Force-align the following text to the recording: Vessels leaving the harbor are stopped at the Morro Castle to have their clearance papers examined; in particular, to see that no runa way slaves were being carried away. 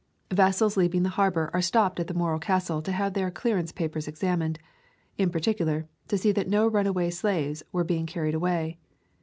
Vessels 0.31 0.77
leaving 0.77 1.03
the 1.03 1.09
harbor 1.09 1.51
are 1.53 1.61
stopped 1.61 1.99
at 1.99 2.07
the 2.07 2.15
Morro 2.15 2.39
Castle 2.39 2.81
to 2.81 2.91
have 2.91 3.13
their 3.13 3.29
clearance 3.29 3.71
papers 3.71 4.07
examined; 4.07 4.57
in 5.19 5.29
particular, 5.29 5.87
to 6.07 6.17
see 6.17 6.31
that 6.31 6.49
no 6.49 6.67
runa 6.67 6.91
way 6.91 7.11
slaves 7.11 7.61
were 7.71 7.83
being 7.83 8.07
carried 8.07 8.33
away. 8.33 8.79